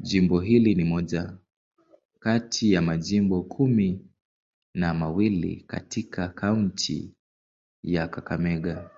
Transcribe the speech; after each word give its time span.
Jimbo 0.00 0.40
hili 0.40 0.74
ni 0.74 0.84
moja 0.84 1.34
kati 2.20 2.72
ya 2.72 2.82
majimbo 2.82 3.42
kumi 3.42 4.06
na 4.74 4.94
mawili 4.94 5.64
katika 5.66 6.28
kaunti 6.28 7.14
ya 7.82 8.08
Kakamega. 8.08 8.90